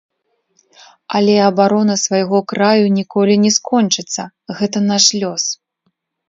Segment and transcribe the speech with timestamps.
[1.19, 4.21] Але абарона свайго краю ніколі не скончыцца,
[4.63, 5.43] гэта наш лёс.